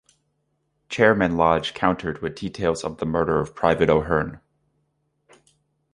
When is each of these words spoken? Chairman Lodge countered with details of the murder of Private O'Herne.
Chairman 0.89 1.37
Lodge 1.37 1.75
countered 1.75 2.23
with 2.23 2.33
details 2.33 2.83
of 2.83 2.97
the 2.97 3.05
murder 3.05 3.39
of 3.39 3.53
Private 3.53 3.87
O'Herne. 3.87 4.39